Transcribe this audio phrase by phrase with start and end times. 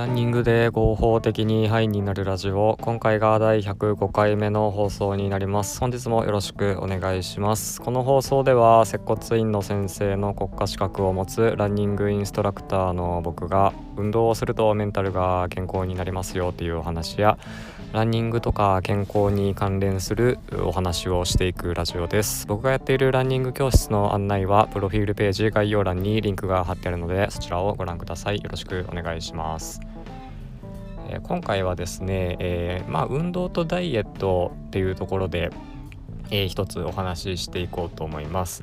[0.00, 2.78] ランニングで合法的にハイになるラジオ。
[2.80, 5.78] 今回が第105回目の放送になります。
[5.78, 7.82] 本日もよろしくお願いします。
[7.82, 17.36] この放送では接骨院の先生の国家資格を持つランニングインストラクターの僕が運動をするとメンタルが健康になりますよというお話や
[17.92, 22.46] ランニングとか健康に関連するお話をしていくラジオです。
[22.46, 28.36] 僕がやっているランニング教室の案内はプロフィールページ概要欄にリンクが貼ってあるのでそちらをご覧ください。
[28.36, 29.89] よろしくお願いします。
[31.12, 35.50] え今回はですね、えー、まあ、運動とダイエットっていうところで、
[36.30, 38.62] えー、一つお話ししていこうと思います。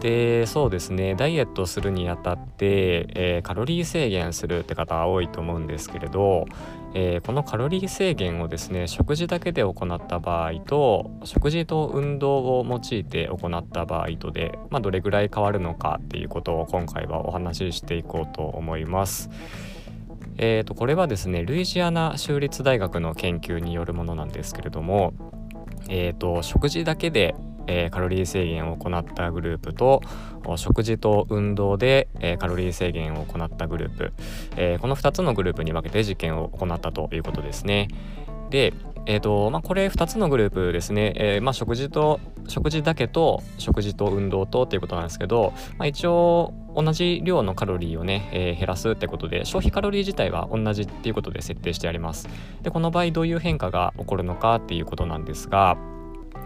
[0.00, 6.46] でそうですねダイエットするにあたって、えー、カロリー制限するって方多いと思うんですけれど、
[6.94, 19.30] えー、このカロリー制限をですね食事だけで行った場合と食事と運動を用いて行った場合とで、まあ、どれぐらい変わるのかっていうことを今回はお話ししていこうと思います。
[20.38, 25.12] えーと、これはですねルイジアナ州立大学の研究によるものなんですけれども、
[25.88, 27.34] えーと、食事だけで、
[27.66, 30.00] えー、カロリー制限を行ったグループと
[30.56, 34.12] 食事と運動で、えー、カロリー制限を行ったグループ、
[34.56, 37.88] えー、この2つのグループに分けて実験を行ったということですね。
[38.50, 38.74] で、
[39.06, 52.28] えーとまあ、これ2つのグループですね、えーまあ、食事と食事だけと食事と運動とっていうことなんですけど、まあ、一応同じ量のカロリーをね、えー、減らすってことで消費カロリー自体は同じっていうことで設定してあります。
[52.62, 55.76] でこの場合どういう変化が起こるのかっていうことなんですが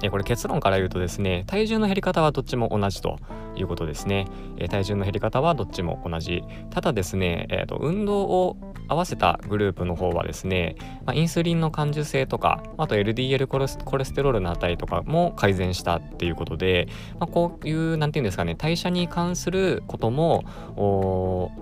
[0.02, 3.18] えこれ結論から言うとですね体重の減り方はどっちも同じと
[3.56, 4.26] いうことですね、
[4.58, 6.44] え体重の減り方はどっちも同じ。
[6.70, 8.56] ただですね、えーと、運動を
[8.88, 16.88] 合わせたグループの方はですね、まあ、インスリンの感受性とかあと LDL コレステロールの値とかも改善したっていうことで、
[17.18, 20.44] まあ、こういう何て言うんですかね代謝に関することも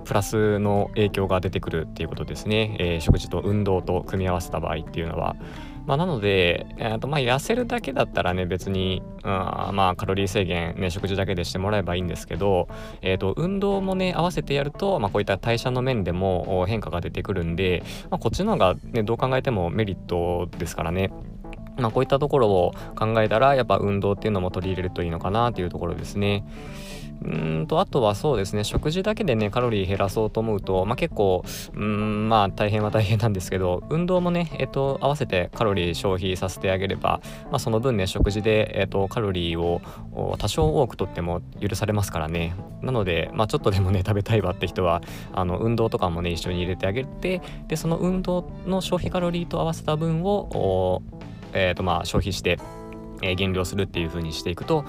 [0.05, 5.37] プラスの影響が出てくるっていうことですね、えー、食事と運動と組み合わせた場合っていうのは。
[5.87, 12.69] まあ、なので、えーとまあ、痩せるだけだったらね別に、うん、まあカロリー制限、ね、食事だけでしてもらえばいいんですけど、
[13.03, 21.11] えーと、運動もね合わせてやると、まあ、こういった代謝の面でも変化が出てくるんで、まあ、こっちの方が、ね、どう考えてもメリットですからね。
[21.77, 26.45] まあ、こういったところを考えたらやっぱ運動っていうのも取り入れるといいのかなというところですね。
[27.23, 27.29] う
[27.63, 31.43] んとあとはそうですね食事だけでねカロリー減らそうと思うと、まあ、結構
[31.75, 39.81] うんまあ大変は大変なんですけど運動もね、えっと、合わせてカロリー消費させてあげれば、まあ、その分ね食事で、えっと、カロリーを
[40.39, 45.01] 多少多くとっても許されますからねなので、まあ、ちょっとでもね 食べたいわって人は
[45.33, 51.03] あの運動とかもね一緒に入れてあげてでその運動の消費カロリーと合わせた分を
[51.55, 52.59] えーとまあ、消費して
[53.23, 54.85] え減量するっていう風にしていくと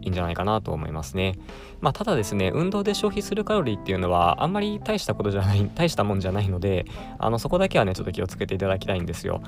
[0.00, 1.34] いいんじゃないかなと思いますね。
[1.80, 6.86] まあ、ただですね運動で消費するカロリーっていうのはあんまり大したことじゃない 大したもんじゃないので
[7.18, 9.40] あのそこだけはねちょっと気をつけていただきたいんですよ。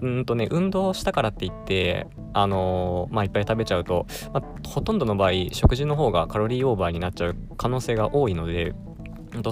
[0.00, 8.74] うんとね運動したからって言ってあのー、まあいっぱい食べちゃうと、まあ、ほとんどの場合食事の方がカロリーオーバーになっちゃう可能性が多いので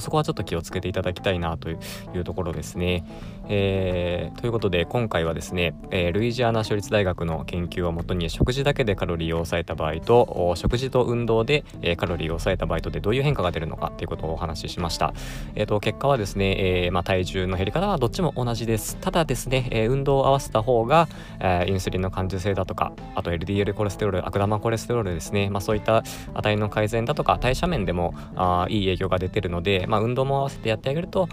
[0.00, 1.76] そこはちょっと気をつけていただきたいなとい
[2.14, 3.04] うところですね。
[3.48, 15.14] えー、ということで今回はですね、えー、ルイジアナ州立大学の研究をもとに食事だけでカロリーを抑えた場合と食事と運動で、えー、カロリーを抑えた場合とでどういう変化が出るのかということをお話ししました。
[15.54, 18.96] えーと、結果はですね、えーまあ、体重の減り方はどっちも同じです。
[18.96, 21.08] ただですね、えー、運動を合わせた方が、
[21.41, 26.02] えー、インスリンの感受性だとかあと LDL コレステロール悪玉コレステロールですね、まあ、そういった
[26.34, 31.28] 値の改善だとか代謝面でもあいい影響が出てるのでで、まあ、運動も合わせてやってあげると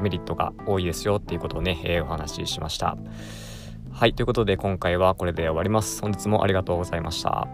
[0.00, 2.96] メリットが多いですよっていうことをね、えー、お話ししました。
[3.90, 6.00] はい、ということで今回はこれで終わります。
[6.00, 7.48] 本日もありがとうございました。